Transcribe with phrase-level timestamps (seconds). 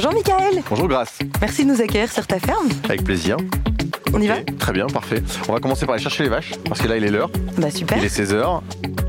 [0.00, 0.62] Bonjour Michael.
[0.70, 1.18] Bonjour Grace.
[1.40, 2.68] Merci de nous accueillir sur ta ferme.
[2.84, 3.36] Avec plaisir.
[4.14, 5.20] On y va Très bien, parfait.
[5.48, 7.32] On va commencer par aller chercher les vaches, parce que là il est l'heure.
[7.56, 7.98] Bah super.
[7.98, 8.60] Il est 16h.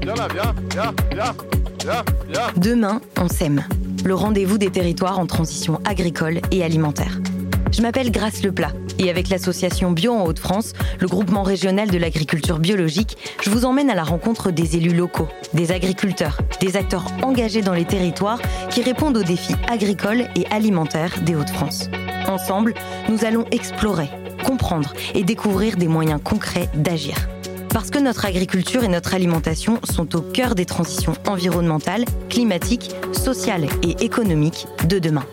[0.02, 1.36] Viens là, viens, viens, viens,
[1.84, 2.48] viens, viens.
[2.58, 3.64] Demain, on sème.
[4.04, 7.20] Le rendez-vous des territoires en transition agricole et alimentaire.
[7.72, 12.60] Je m'appelle Grace Leplat et avec l'association Bio en Hauts-de-France, le groupement régional de l'agriculture
[12.60, 17.62] biologique, je vous emmène à la rencontre des élus locaux, des agriculteurs, des acteurs engagés
[17.62, 21.90] dans les territoires qui répondent aux défis agricoles et alimentaires des Hauts-de-France.
[22.28, 22.74] Ensemble,
[23.08, 24.10] nous allons explorer,
[24.46, 27.16] comprendre et découvrir des moyens concrets d'agir.
[27.70, 33.68] Parce que notre agriculture et notre alimentation sont au cœur des transitions environnementales, climatiques, sociales
[33.84, 35.26] et économiques de demain.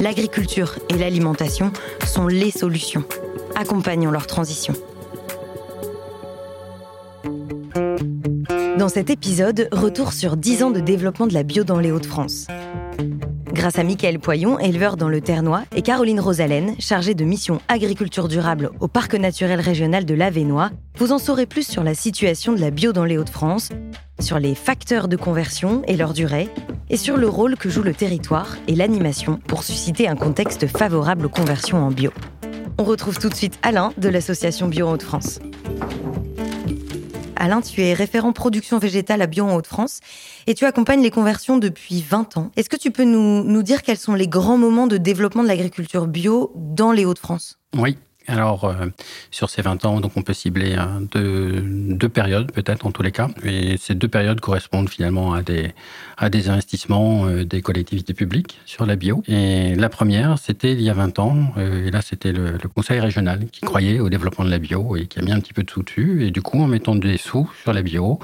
[0.00, 1.72] L'agriculture et l'alimentation
[2.04, 3.04] sont les solutions.
[3.54, 4.74] Accompagnons leur transition.
[8.76, 12.48] Dans cet épisode, retour sur 10 ans de développement de la bio dans les Hauts-de-France.
[13.52, 18.26] Grâce à Michael Poyon, éleveur dans le Ternois, et Caroline Rosalène, chargée de mission agriculture
[18.26, 22.60] durable au Parc naturel régional de l'Avenois, vous en saurez plus sur la situation de
[22.60, 23.70] la bio dans les Hauts-de-France,
[24.20, 26.48] sur les facteurs de conversion et leur durée,
[26.90, 31.26] et sur le rôle que joue le territoire et l'animation pour susciter un contexte favorable
[31.26, 32.10] aux conversions en bio.
[32.78, 35.40] On retrouve tout de suite Alain de l'association Bio en Hauts-de-France.
[37.36, 40.00] Alain, tu es référent production végétale à Bio en Hauts-de-France
[40.46, 42.50] et tu accompagnes les conversions depuis 20 ans.
[42.56, 45.48] Est-ce que tu peux nous, nous dire quels sont les grands moments de développement de
[45.48, 47.58] l'agriculture bio dans les Hauts-de-France?
[47.76, 47.98] Oui.
[48.26, 48.86] Alors, euh,
[49.30, 51.60] sur ces 20 ans, donc on peut cibler euh, deux,
[51.94, 53.28] deux, périodes, peut-être en tous les cas.
[53.44, 55.72] Et ces deux périodes correspondent finalement à des,
[56.16, 59.22] à des investissements euh, des collectivités publiques sur la bio.
[59.28, 62.98] Et la première, c'était il y a 20 ans, et là, c'était le, le, conseil
[62.98, 65.62] régional qui croyait au développement de la bio et qui a mis un petit peu
[65.62, 66.26] de sous dessus.
[66.26, 68.18] Et du coup, en mettant des sous sur la bio,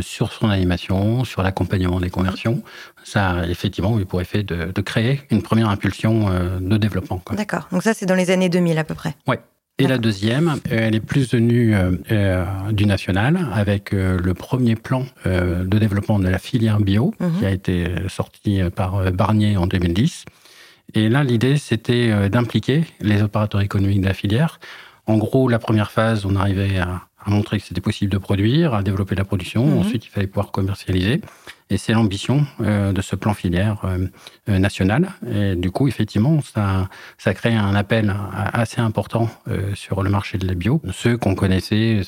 [0.00, 2.62] sur son animation, sur l'accompagnement des conversions,
[3.06, 6.28] ça a effectivement eu pour effet de, de créer une première impulsion
[6.60, 7.22] de développement.
[7.32, 7.68] D'accord.
[7.70, 9.14] Donc ça, c'est dans les années 2000 à peu près.
[9.28, 9.36] Oui.
[9.78, 15.04] Et la deuxième, elle est plus venue euh, du national avec euh, le premier plan
[15.26, 17.38] euh, de développement de la filière bio mmh.
[17.38, 20.24] qui a été sorti par Barnier en 2010.
[20.94, 24.60] Et là, l'idée, c'était d'impliquer les opérateurs économiques de la filière.
[25.04, 28.72] En gros, la première phase, on arrivait à, à montrer que c'était possible de produire,
[28.72, 29.66] à développer la production.
[29.66, 29.78] Mmh.
[29.78, 31.20] Ensuite, il fallait pouvoir commercialiser.
[31.68, 35.10] Et c'est l'ambition euh, de ce plan filière euh, national.
[35.28, 36.88] Et du coup, effectivement, ça,
[37.18, 38.14] ça crée un appel
[38.52, 40.80] assez important euh, sur le marché de la bio.
[40.92, 42.02] Ceux qu'on connaissait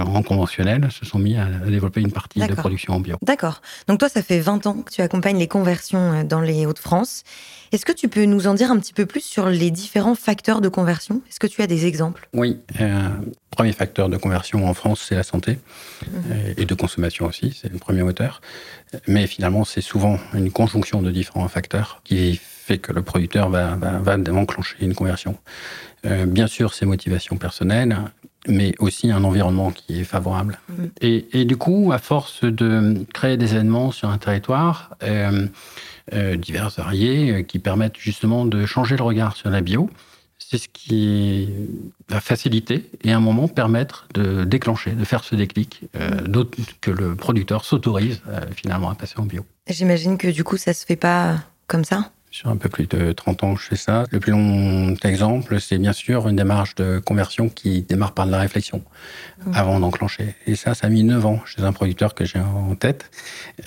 [0.00, 3.16] en conventionnel se sont mis à développer une partie de production en bio.
[3.22, 3.62] D'accord.
[3.86, 7.22] Donc toi, ça fait 20 ans que tu accompagnes les conversions dans les Hauts-de-France.
[7.72, 10.60] Est-ce que tu peux nous en dire un petit peu plus sur les différents facteurs
[10.60, 11.20] de conversion?
[11.28, 12.28] Est-ce que tu as des exemples?
[12.32, 12.58] Oui.
[12.80, 13.08] Euh,
[13.50, 15.58] premier facteur de conversion en France, c'est la santé
[16.02, 16.06] mmh.
[16.58, 17.58] et de consommation aussi.
[17.60, 18.40] C'est le premier moteur.
[19.06, 23.76] Mais finalement, c'est souvent une conjonction de différents facteurs qui fait que le producteur va,
[23.76, 25.36] va, va enclencher une conversion.
[26.04, 27.96] Euh, bien sûr, ses motivations personnelles,
[28.48, 30.58] mais aussi un environnement qui est favorable.
[30.68, 30.84] Mmh.
[31.00, 35.46] Et, et, du coup, à force de créer des événements sur un territoire, euh,
[36.12, 39.90] euh, divers, variés, euh, qui permettent justement de changer le regard sur la bio.
[40.38, 41.48] C'est ce qui
[42.08, 46.56] va faciliter et à un moment permettre de déclencher, de faire ce déclic, euh, d'autre
[46.80, 49.44] que le producteur s'autorise euh, finalement à passer en bio.
[49.68, 52.10] J'imagine que du coup, ça se fait pas comme ça?
[52.30, 54.04] Sur un peu plus de 30 ans, je fais ça.
[54.10, 58.30] Le plus long exemple, c'est bien sûr une démarche de conversion qui démarre par de
[58.30, 58.82] la réflexion
[59.46, 59.52] mmh.
[59.54, 60.34] avant d'enclencher.
[60.46, 63.10] Et ça, ça a mis 9 ans chez un producteur que j'ai en tête.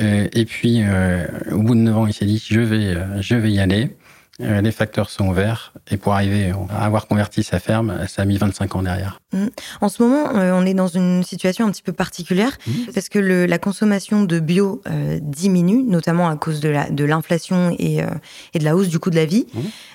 [0.02, 3.22] Euh, et puis, euh, au bout de 9 ans, il s'est dit, je vais, euh,
[3.22, 3.96] je vais y aller.
[4.42, 5.74] Euh, les facteurs sont ouverts.
[5.92, 9.20] Et pour arriver à avoir converti sa ferme, ça a mis 25 ans derrière.
[9.34, 9.48] Mmh.
[9.82, 12.72] En ce moment, euh, on est dans une situation un petit peu particulière mmh.
[12.94, 18.02] parce que le, la consommation de bio euh, diminue, notamment à cause de l'inflation et,
[18.02, 18.08] euh,
[18.54, 19.48] et, de la hausse du coût de la vie.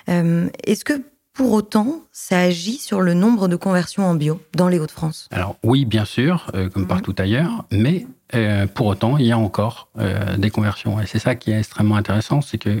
[0.07, 0.47] Mmh.
[0.65, 0.93] Est-ce que
[1.33, 5.27] pour autant, ça agit sur le nombre de conversions en bio dans les Hauts-de-France?
[5.31, 9.87] Alors oui, bien sûr, comme partout ailleurs, mais euh, pour autant, il y a encore
[9.99, 10.99] euh, des conversions.
[10.99, 12.79] Et c'est ça qui est extrêmement intéressant, c'est que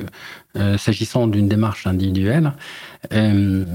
[0.57, 2.53] euh, s'agissant d'une démarche individuelle,
[3.11, 3.65] le,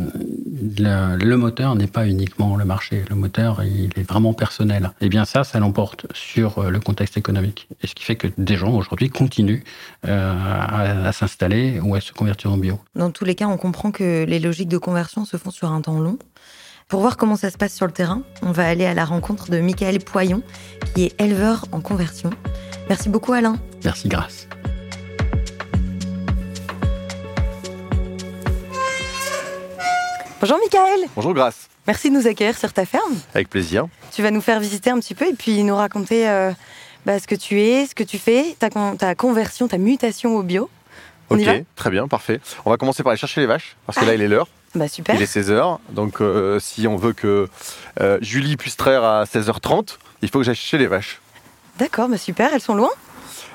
[1.36, 3.04] moteur n'est pas uniquement le marché.
[3.08, 4.90] Le moteur, il est vraiment personnel.
[5.00, 7.68] Et bien ça, ça l'emporte sur le contexte économique.
[7.82, 9.62] Et ce qui fait que des gens aujourd'hui continuent
[10.02, 12.80] à s'installer ou à se convertir en bio.
[12.96, 15.80] Dans tous les cas, on comprend que les logiques de conversion se font sur un
[15.80, 16.18] temps long.
[16.90, 19.48] Pour voir comment ça se passe sur le terrain, on va aller à la rencontre
[19.48, 20.42] de Michael Poyon,
[20.92, 22.30] qui est éleveur en conversion.
[22.88, 23.58] Merci beaucoup Alain.
[23.84, 24.48] Merci Grâce.
[30.40, 31.08] Bonjour Michael.
[31.14, 31.68] Bonjour Grâce.
[31.86, 33.14] Merci de nous accueillir sur ta ferme.
[33.34, 33.86] Avec plaisir.
[34.10, 36.50] Tu vas nous faire visiter un petit peu et puis nous raconter euh,
[37.06, 40.42] bah, ce que tu es, ce que tu fais, ta, ta conversion, ta mutation au
[40.42, 40.68] bio.
[41.30, 41.54] On y ok, va?
[41.76, 42.40] très bien, parfait.
[42.64, 44.48] On va commencer par aller chercher les vaches, parce que là, il est l'heure.
[44.74, 45.14] Bah super.
[45.16, 45.78] Il est 16h.
[45.90, 47.48] Donc, euh, si on veut que
[48.00, 51.20] euh, Julie puisse traire à 16h30, il faut que j'aille chercher les vaches.
[51.78, 52.50] D'accord, bah super.
[52.54, 52.90] Elles sont loin?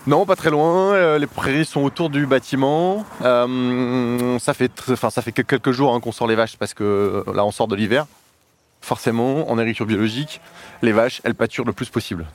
[0.07, 0.93] Non, pas très loin.
[0.93, 3.05] euh, les prairies sont autour du bâtiment.
[3.21, 7.23] Ça, fait enfin, ça fait que quelques jours hein, qu'on sort les vaches parce que
[7.33, 8.05] là, on sort de l'hiver.
[8.81, 10.41] Forcément, en agriculture biologique,
[10.83, 12.25] les vaches, elles pâturent le plus possible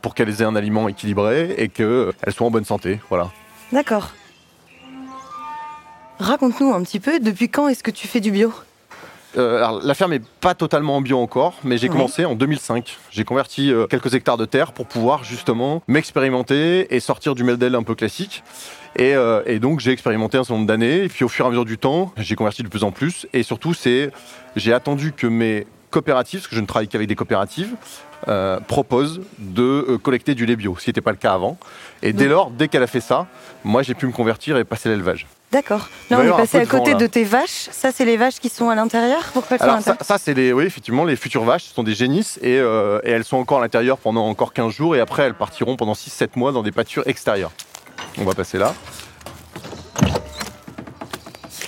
[0.00, 3.00] pour qu'elles aient un aliment équilibré et qu'elles soient en bonne santé.
[3.08, 3.30] Voilà.
[3.72, 4.10] D'accord.
[6.18, 8.52] Raconte-nous un petit peu, depuis quand est-ce que tu fais du bio?
[9.36, 11.92] Euh, alors, la ferme n'est pas totalement en bio encore, mais j'ai Ouais.
[11.92, 12.96] commencé en 2005.
[13.10, 17.74] J'ai converti euh, quelques hectares de terre pour pouvoir justement m'expérimenter et sortir du meldel
[17.74, 18.42] un peu classique.
[18.96, 21.48] Et, euh, et donc j'ai expérimenté un certain nombre d'années, et puis au fur et
[21.48, 23.26] à mesure du temps, j'ai converti de plus en plus.
[23.34, 24.10] Et surtout, c'est
[24.56, 27.74] j'ai attendu que mes coopératives, parce que je ne travaille qu'avec des coopératives,
[28.26, 31.56] euh, proposent de euh, collecter du lait bio, ce qui n'était pas le cas avant.
[32.02, 33.26] Et dès Donc- lors, dès qu'elle a fait ça,
[33.64, 35.26] moi j'ai pu me convertir et passer l'élevage.
[35.50, 35.88] D'accord.
[36.10, 37.68] Là, on est passé à vent, côté de tes vaches.
[37.70, 40.34] Ça, c'est les vaches qui sont à l'intérieur Pourquoi elles sont à Alors ça, c'est
[40.34, 43.38] les, oui, effectivement, les futures vaches, ce sont des génisses et, euh, et elles sont
[43.38, 46.62] encore à l'intérieur pendant encore 15 jours et après elles partiront pendant 6-7 mois dans
[46.62, 47.52] des pâtures extérieures.
[48.18, 48.74] On va passer là.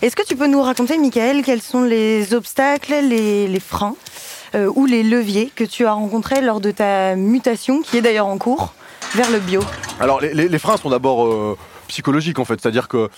[0.02, 3.94] Est-ce que tu peux nous raconter, Michael, quels sont les obstacles, les, les freins?
[4.54, 8.26] Euh, ou les leviers que tu as rencontrés lors de ta mutation, qui est d'ailleurs
[8.26, 8.74] en cours,
[9.14, 9.60] vers le bio
[10.00, 11.56] Alors les, les- les freins sont d'abord euh,
[11.88, 13.08] psychologiques en fait, c'est-à-dire que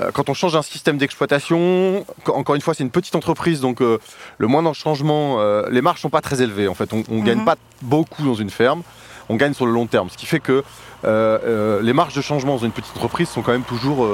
[0.00, 3.80] euh, quand on change un système d'exploitation, encore une fois c'est une petite entreprise donc
[3.80, 3.98] euh,
[4.38, 5.38] le moindre changement,
[5.70, 7.44] les marges sont pas très élevées en fait, on, on gagne Mhm.
[7.44, 8.82] pas beaucoup dans une ferme,
[9.28, 10.62] on gagne sur le long terme, ce qui fait que
[11.04, 14.06] les marges de changement dans une petite entreprise sont quand même toujours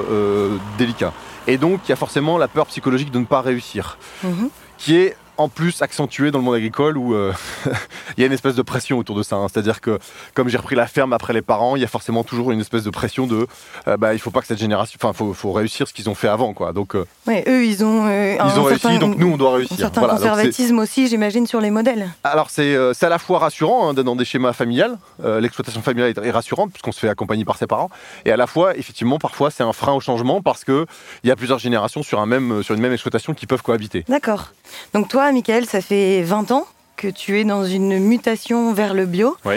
[0.77, 1.13] délicats.
[1.47, 3.97] Et donc il y a forcément la peur psychologique de ne pas réussir.
[4.23, 4.49] Mhm.
[4.77, 7.33] qui est en plus accentué dans le monde agricole où euh,
[8.17, 9.35] il y a une espèce de pression autour de ça.
[9.37, 9.47] hein.
[9.51, 9.99] C'est-à-dire que
[10.33, 12.83] comme j'ai repris la ferme après les parents, il y a forcément toujours une espèce
[12.83, 13.47] de pression de
[13.87, 16.15] euh, bah, il faut pas que cette génération, enfin faut, faut réussir ce qu'ils ont
[16.15, 16.73] fait avant quoi.
[16.73, 19.51] Donc euh, Ouais, eux, ils ont, un ils ont réussi, certain- donc nous on doit
[19.53, 19.77] un réussir.
[19.77, 22.09] certain Voilà, conservatisme aussi, j'imagine, sur les modèles.
[22.23, 26.17] alors c'est à la fois rassurant hein, d'être dans des schémas familiales, l'exploitation familiale est,
[26.17, 27.89] est rassurante puisqu'on se fait accompagner par ses parents,
[28.25, 30.85] et à la fois effectivement parfois c'est un frein au changement parce que
[31.23, 34.03] il y a plusieurs générations sur un même sur une même exploitation qui peuvent cohabiter.
[34.07, 34.51] D'accord.
[34.93, 36.67] Donc toi, Michael, ça fait 20 ans
[36.97, 39.37] que tu es dans une mutation vers le bio.
[39.45, 39.55] Oui.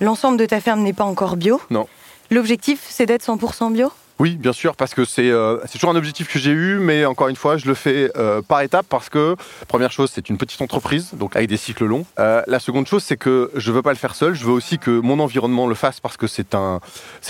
[0.00, 1.60] L'ensemble de ta ferme n'est pas encore bio.
[1.70, 1.86] Non.
[2.30, 3.90] L'objectif, c'est d'être 100% bio?
[4.18, 7.28] Oui, bien sûr, parce que c'est euh, toujours un objectif que j'ai eu, mais encore
[7.28, 9.36] une fois, je le fais euh, par étapes parce que,
[9.68, 12.06] première chose, c'est une petite entreprise, donc avec des cycles longs.
[12.18, 14.78] Euh, la seconde chose, c'est que je veux pas le faire seul, je veux aussi
[14.78, 16.80] que mon environnement le fasse parce que c'est un,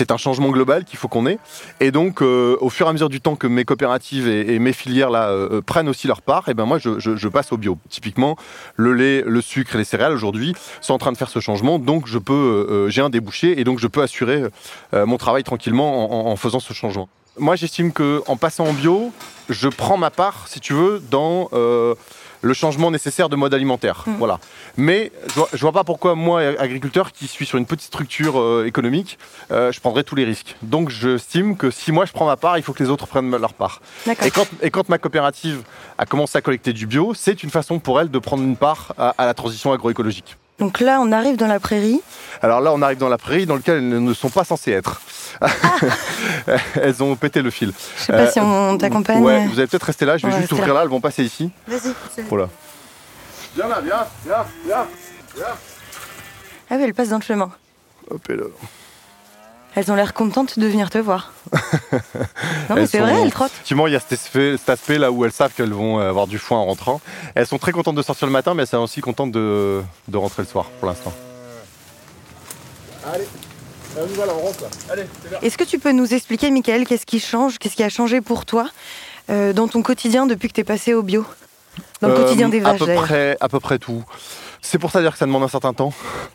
[0.09, 1.39] un changement global qu'il faut qu'on ait.
[1.81, 4.71] Et donc, euh, au fur et à mesure du temps que mes coopératives et, mes
[4.71, 7.57] filières là euh, prennent aussi leur part, et ben moi, je, je- je passe au
[7.57, 7.77] bio.
[7.89, 8.37] Typiquement,
[8.77, 11.79] le lait, le sucre et les céréales aujourd'hui sont en train de faire ce changement,
[11.79, 14.43] donc je peux, euh, euh, j'ai un débouché et donc je peux assurer
[14.93, 17.09] euh, mon travail tranquillement en, en- en faisant ce changement.
[17.39, 19.11] Moi, j'estime que en passant en bio,
[19.49, 21.93] je prends ma part, si tu veux, dans euh,
[22.41, 24.03] le changement nécessaire de mode alimentaire.
[24.07, 24.15] Mhm.
[24.17, 24.39] Voilà.
[24.75, 28.39] Mais je vois, je vois pas pourquoi moi, agriculteur, qui suis sur une petite structure
[28.39, 29.19] euh, économique,
[29.51, 30.55] euh, je prendrais tous les risques.
[30.63, 33.29] Donc, j'estime que si moi je prends ma part, il faut que les autres prennent
[33.35, 33.81] leur part.
[34.25, 35.61] Et quand, et quand ma coopérative
[35.99, 38.93] a commencé à collecter du bio, c'est une façon pour elle de prendre une part
[38.97, 40.37] à- à la transition agroécologique.
[40.59, 42.01] Donc là, on arrive dans la prairie.
[42.41, 45.01] Alors là, on arrive dans la prairie dans laquelle elles ne sont pas censées être.
[46.81, 47.71] elles ont pété le fil.
[47.97, 49.21] Je sais pas Euh, si on t'accompagne.
[49.21, 50.17] Ouais, vous allez peut-être rester là.
[50.17, 50.81] Je vais juste ouvrir là.
[50.83, 51.51] Elles vont passer ici.
[51.67, 51.93] Vas-y.
[52.29, 52.49] Voilà.
[53.55, 54.85] Viens là, viens, viens, viens,
[55.35, 55.45] viens.
[56.69, 57.51] Ah oui, elle passe dans le chemin.
[58.09, 58.43] Hop, et là.
[59.77, 61.33] Elles ont l'air contentes de venir te voir.
[61.93, 63.51] non, mais c'est vrai, elles trottent.
[63.51, 66.09] Effectivement, il y a cet aspect, cet aspect là où elles savent qu'elles vont euh,
[66.09, 66.99] avoir du foin en rentrant.
[67.35, 70.17] Elles sont très contentes de sortir le matin, mais elles sont aussi contentes de, de
[70.17, 71.13] rentrer le soir pour l'instant.
[73.05, 73.25] Allez,
[73.95, 74.63] on rentre.
[74.89, 75.03] Allez.
[75.43, 78.45] Est-ce que tu peux nous expliquer, Michael, qu'est-ce qui change, qu'est-ce qui a changé pour
[78.45, 78.67] toi
[79.29, 81.23] euh, dans ton quotidien depuis que tu es passé au bio?
[82.01, 84.03] Dans le Euh, quotidien des à vaches, peu près, à peu près tout.
[84.69, 85.93] C'est pour ça dire que ça demande un certain temps.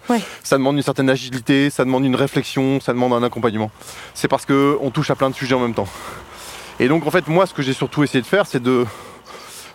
[0.08, 0.18] Ouais.
[0.42, 3.70] Ça demande une certaine agilité, ça demande une réflexion, ça demande un accompagnement.
[4.14, 5.86] C'est parce que on touche à plein de sujets en même temps.
[6.80, 8.86] Et donc en fait, moi, ce que j'ai surtout essayé de faire, c'est de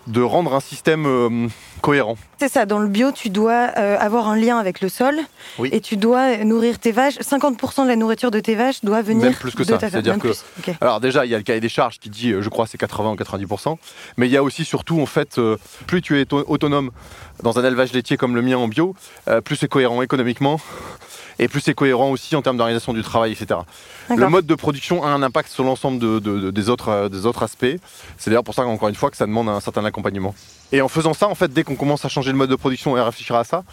[0.07, 1.47] de rendre un système euh,
[1.81, 2.17] cohérent.
[2.39, 5.15] C'est ça, dans le bio, tu dois euh, avoir un lien avec le sol
[5.59, 5.69] Oui.
[5.71, 7.15] et tu dois nourrir tes vaches.
[7.19, 10.17] 50% de la nourriture de tes vaches doit venir Même plus que de ça, c'est-à-dire
[10.17, 10.31] que-.
[10.81, 12.77] Alors déjà, il y a le cahier des charges qui dit, euh, je crois, c'est
[12.77, 13.77] 80 ou 90%.
[14.17, 16.91] Mais il y a aussi surtout, en fait, euh, plus tu es auto- autonome
[17.43, 18.95] dans un élevage laitier comme le mien en bio,
[19.45, 20.59] plus c'est cohérent économiquement
[21.39, 23.60] et plus c'est cohérent aussi en termes d'organisation du travail, etc.
[24.10, 27.10] Le mode de production a un impact sur l'ensemble de- de- de- des, autres, euh,
[27.10, 27.65] des autres aspects.
[28.17, 30.34] C'est d'ailleurs pour ça qu'encore une fois que ça demande un certain accompagnement.
[30.72, 32.98] Et en faisant ça, en fait, dès qu'on commence à changer le mode de production
[32.98, 33.63] et à réfléchir à ça,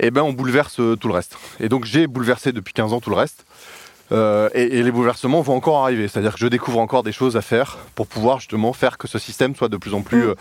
[0.00, 1.36] eh ben, on bouleverse euh, tout le reste.
[1.60, 3.44] Et donc j'ai bouleversé depuis 15 ans tout le reste.
[4.12, 6.06] Euh, et, les bouleversements vont encore arriver.
[6.06, 9.18] C'est-à-dire que je découvre encore des choses à faire pour pouvoir justement faire que ce
[9.18, 10.34] système soit de plus en plus mm.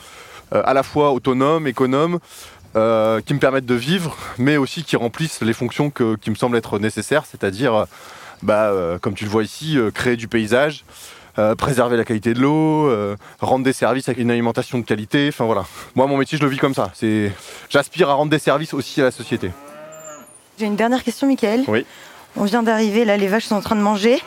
[0.53, 2.19] euh, à la fois autonome, économe,
[2.75, 6.57] euh, qui me permettent de vivre, mais aussi qui remplissent les fonctions qui me semblent
[6.57, 7.85] être nécessaires, c'est-à-dire,
[8.43, 10.85] bah, comme tu le vois ici, créer du paysage,
[11.57, 12.89] préserver la qualité de l'eau,
[13.39, 15.27] rendre des services avec une alimentation de qualité.
[15.29, 15.65] Enfin voilà.
[15.95, 16.91] Moi, mon métier, je le vis comme ça.
[16.93, 17.31] C'est,
[17.69, 19.51] j'aspire à rendre des services aussi à la société.
[20.57, 21.63] J'ai une dernière question, Michael.
[21.67, 21.85] Oui.
[22.37, 24.21] On vient d'arriver, là les vaches sont en train de manger.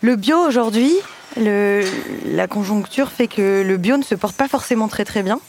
[0.00, 0.92] Le bio aujourd'hui,
[1.36, 5.40] la conjoncture fait que le bio ne se porte pas forcément très très bien.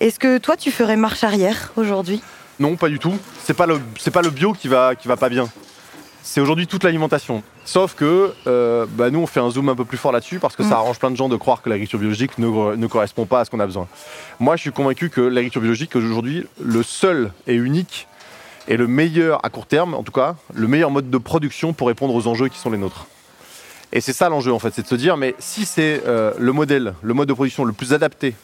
[0.00, 2.20] Est-ce que toi tu ferais marche arrière aujourd'hui?
[2.58, 3.16] Non, pas du tout.
[3.42, 3.80] C'est pas le
[4.12, 5.48] pas le bio qui va qui va pas bien.
[6.22, 7.42] C'est aujourd'hui toute l'alimentation.
[7.64, 10.56] Sauf que euh, bah, nous on fait un zoom un peu plus fort là-dessus parce
[10.56, 10.72] que ça mm.
[10.72, 13.50] arrange plein de gens de croire que l'agriculture biologique ne, ne correspond pas à ce
[13.50, 13.88] qu'on a besoin.
[14.40, 18.08] Moi je suis convaincu que l'agriculture biologique aujourd'hui le seul et unique
[18.68, 21.88] est le meilleur à court terme, en tout cas, le meilleur mode de production pour
[21.88, 23.06] répondre aux enjeux qui sont les nôtres.
[23.92, 26.52] Et c'est ça l'enjeu en fait, c'est de se dire, mais si c'est euh, le
[26.52, 28.34] modèle, le mode de production le plus adapté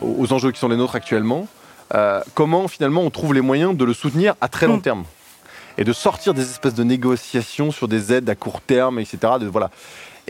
[0.00, 1.48] aux, enjeux qui sont les nôtres actuellement,
[1.94, 4.82] euh, comment finalement on trouve les moyens de le soutenir à très long mm.
[4.82, 5.04] terme
[5.78, 9.18] et de sortir des espèces de négociations sur des aides à court terme, etc.
[9.40, 9.70] De, voilà.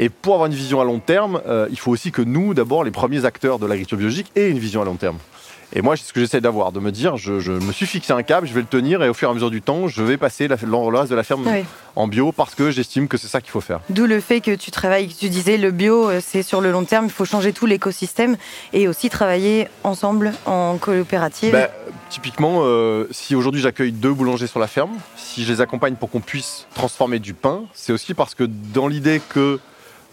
[0.01, 2.85] Et pour avoir une vision à long terme, euh, il faut aussi que nous, d'abord,
[2.85, 5.19] les premiers acteurs de l'agriculture biologique, aient une vision à long terme.
[5.75, 8.23] Et moi, c'est ce que j'essaie d'avoir, de me dire, je, me suis fixé un
[8.23, 10.17] cap, je vais le tenir, et au fur et à mesure du temps, je vais
[10.17, 11.47] passer le reste de la ferme
[11.95, 13.81] en bio parce que j'estime que c'est ça qu'il faut faire.
[13.91, 16.85] D'où le fait que tu travailles, tu disais, le bio, euh, c'est sur le long
[16.85, 18.37] terme, il faut changer tout l'écosystème
[18.73, 21.53] et aussi travailler ensemble en coopérative.
[21.53, 21.69] Ben,
[22.09, 26.09] typiquement, euh, si aujourd'hui j'accueille deux boulangers sur la ferme, si je les accompagne pour
[26.09, 29.59] qu'on puisse transformer du pain, c'est aussi parce que dans l'idée que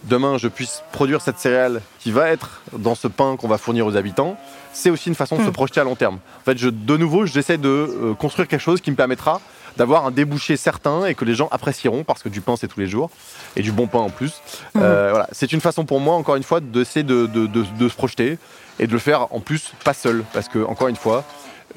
[0.06, 3.86] demain je puisse produire cette céréale qui va être dans ce pain qu'on va fournir
[3.86, 4.36] aux habitants,
[4.72, 5.52] c'est aussi une façon de se hmm.
[5.52, 6.18] projeter à long terme.
[6.40, 9.40] En fait, je, de nouveau, j'essaie de euh, construire quelque chose qui me permettra
[9.76, 12.80] d'avoir un débouché certain et que les gens apprécieront parce que du pain c'est tous
[12.80, 13.10] les jours
[13.56, 14.40] et du bon pain en plus.
[14.74, 14.80] Hmm.
[14.82, 15.28] Euh, voilà.
[15.32, 18.38] C'est une façon pour moi, encore une fois, d'essayer de, de, se projeter
[18.78, 21.24] et de le faire en plus pas seul parce que, encore une fois,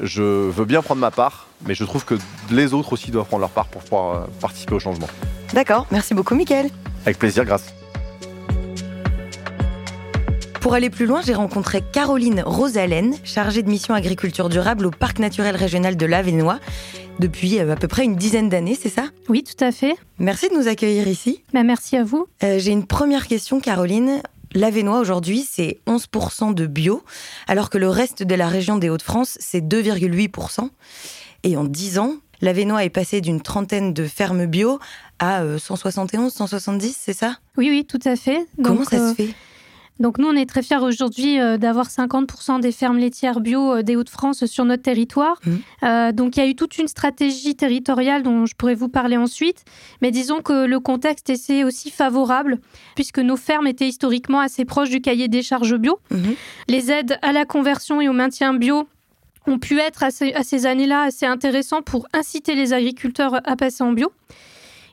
[0.01, 2.15] je veux bien prendre ma part, mais je trouve que
[2.51, 5.07] les autres aussi doivent prendre leur part pour pouvoir euh, participer au changement.
[5.53, 6.69] D'accord, merci beaucoup Mickaël.
[7.05, 7.74] Avec plaisir, grâce.
[10.61, 15.19] Pour aller plus loin, j'ai rencontré Caroline Rosalène, chargée de mission agriculture durable au Parc
[15.19, 16.59] naturel régional de l'Avenois,
[17.19, 19.05] depuis euh, à peu près une dizaine d'années, c'est ça?
[19.29, 19.95] Oui, tout à fait.
[20.19, 21.43] Merci de nous accueillir ici.
[21.53, 22.27] Bah, merci à vous.
[22.43, 24.21] Euh, j'ai une première question, Caroline.
[24.53, 27.03] L'Avenois aujourd'hui, c'est 11% de bio,
[27.47, 30.69] alors que le reste de la région des Hauts-de-France, c'est 2,8%.
[31.43, 34.79] Et en 10 ans, l'Avenois est passé d'une trentaine de fermes bio
[35.19, 37.37] à 171, euh, 170, c'est ça?
[37.57, 38.45] Oui, oui, tout à fait.
[38.61, 39.29] Comment ça se fait?
[39.99, 43.81] Donc nous, on est très fiers aujourd'hui euh, d'avoir 50% des fermes laitières bio euh,
[43.83, 45.39] des Hauts-de-France sur notre territoire.
[45.45, 45.51] Mmh.
[45.83, 49.17] Euh, donc il y a eu toute une stratégie territoriale dont je pourrais vous parler
[49.17, 49.65] ensuite.
[50.01, 52.59] Mais disons que le contexte était aussi favorable
[52.95, 55.99] puisque nos fermes étaient historiquement assez proches du cahier des charges bio.
[56.11, 56.17] Mmh.
[56.69, 58.87] Les aides à la conversion et au maintien bio
[59.47, 63.91] ont pu être à ces années-là assez intéressants pour inciter les agriculteurs à passer en
[63.93, 64.11] bio.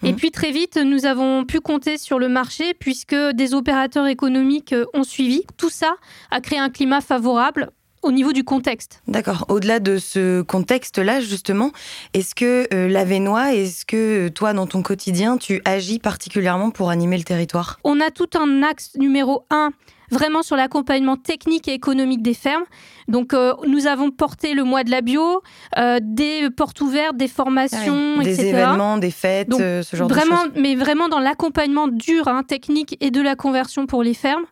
[0.07, 0.17] Et mmh.
[0.17, 5.03] puis très vite, nous avons pu compter sur le marché puisque des opérateurs économiques ont
[5.03, 5.43] suivi.
[5.57, 5.97] Tout ça
[6.31, 7.73] a créé un climat favorable
[8.07, 9.03] au niveau du contexte.
[9.09, 9.45] D'accord.
[9.49, 11.73] Au-delà de ce contexte-là, justement,
[12.15, 16.91] est-ce que euh, l'Avenois, est-ce que euh, toi, dans ton quotidien, tu agis particulièrement pour
[16.91, 17.79] animer le territoire?
[17.85, 19.73] On a tout un axe numéro un
[20.11, 22.65] vraiment sur l'accompagnement technique et économique des fermes.
[23.09, 25.43] Donc, euh, nous avons porté le mois de la bio,
[25.79, 30.45] euh, des portes ouvertes, des formations, ah des événements, des fêtes, euh, ce genre vraiment,
[30.45, 30.63] de choses.
[30.63, 34.47] Mais vraiment dans l'accompagnement dur, hein, technique et de la conversion pour les fermes.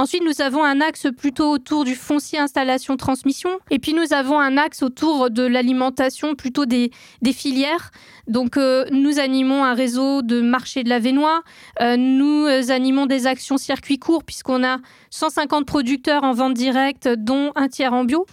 [0.00, 3.50] Ensuite, nous avons un axe plutôt autour du foncier installation transmission.
[3.70, 6.90] Et puis, nous avons un axe autour de l'alimentation, plutôt des,
[7.34, 7.90] filières.
[8.26, 11.42] Donc, euh, nous animons un réseau de marché de la Vénois.
[11.82, 14.78] Euh, nous animons des actions circuits courts, puisqu'on a
[15.10, 18.24] 150 producteurs en vente directe, dont un tiers en bio.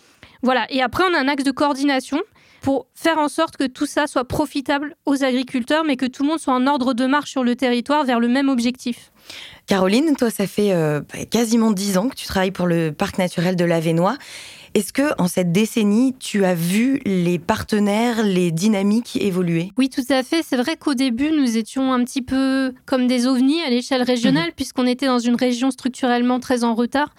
[0.43, 0.67] Voilà.
[0.69, 2.21] Et après, on a un axe de coordination
[2.67, 6.27] pour faire en sorte que tout ça soit profitable aux agriculteurs, mais que tout le
[6.27, 9.13] monde soit en ordre de marche sur le territoire vers le même objectif.
[9.67, 13.19] Caroline, toi, ça fait euh, bah, quasiment dix ans que tu travailles pour le parc
[13.19, 14.17] naturel de l'Avenois.
[14.73, 19.71] Est-ce que en cette décennie, tu as vu les partenaires, les dynamiques évoluer?
[19.77, 20.43] Oui, tout à fait.
[20.43, 24.49] C'est vrai qu'au début, nous étions un petit peu comme des ovnis à l'échelle régionale,
[24.49, 24.55] mmh.
[24.57, 27.11] puisqu'on était dans une région structurellement très en retard.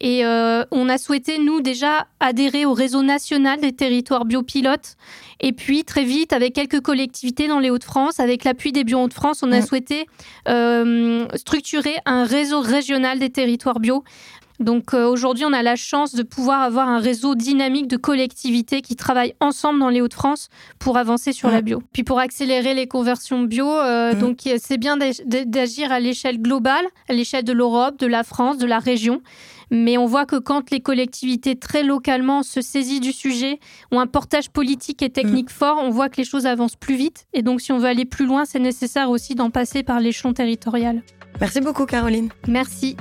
[0.00, 4.96] Et euh, on a souhaité, nous, déjà adhérer au réseau national des territoires biopilotes.
[5.40, 9.42] Et puis, très vite, avec quelques collectivités dans les Hauts-de-France, avec l'appui des Bio Hauts-de-France,
[9.42, 10.06] on a souhaité
[10.48, 14.04] euh, structurer un réseau régional des territoires bio
[14.60, 18.82] Donc euh, aujourd'hui, on a la chance de pouvoir avoir un réseau dynamique de collectivités
[18.82, 21.82] qui travaillent ensemble dans les Hauts-de-France pour avancer sur la bio.
[21.92, 27.12] Puis pour accélérer les conversions bio, euh, donc c'est bien d'agir à l'échelle globale, à
[27.12, 29.22] l'échelle de l'Europe, de la France, de la région.
[29.70, 33.58] Mais on voit que quand les collectivités très localement se saisissent du sujet,
[33.90, 37.26] ont un portage politique et technique fort, on voit que les choses avancent plus vite.
[37.32, 40.32] Et donc si on veut aller plus loin, c'est nécessaire aussi d'en passer par l'échelon
[40.32, 41.02] territorial.
[41.40, 42.28] Merci beaucoup Caroline.
[42.46, 42.96] Merci.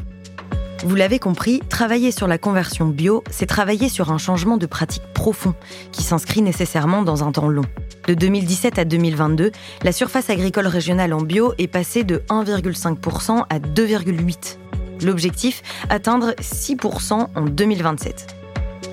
[0.86, 5.04] Vous l'avez compris, travailler sur la conversion bio, c'est travailler sur un changement de pratique
[5.14, 5.56] profond
[5.94, 7.64] qui s'inscrit nécessairement dans un temps long.
[8.08, 13.60] De 2017 à 2022, la surface agricole régionale en bio est passée de 1,5% à
[13.60, 14.58] 2,8%.
[15.06, 18.36] L'objectif, atteindre 6% en 2027.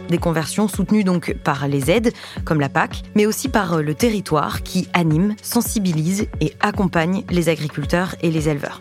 [0.08, 2.12] Des conversions soutenues donc par les aides,
[2.44, 8.14] comme la PAC, mais aussi par le territoire qui anime, sensibilise et accompagne les agriculteurs
[8.22, 8.80] et les éleveurs.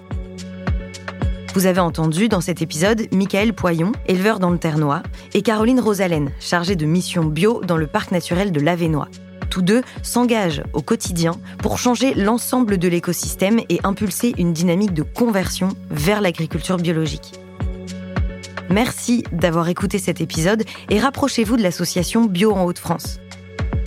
[1.56, 5.02] Vous avez entendu dans cet épisode Michael Poyon, éleveur dans le Ternois,
[5.34, 9.08] et Caroline Rosalène, chargée de mission bio dans le parc naturel de l'Avenois.
[9.50, 15.02] Tous deux s'engagent au quotidien pour changer l'ensemble de l'écosystème et impulser une dynamique de
[15.02, 17.40] conversion vers l'agriculture biologique.
[18.70, 23.20] Merci d'avoir écouté cet épisode et rapprochez-vous de l'association Bio en Haute-France.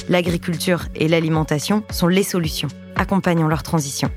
[0.08, 2.68] L'agriculture et l'alimentation sont les solutions.
[2.96, 4.10] Accompagnons leur transition.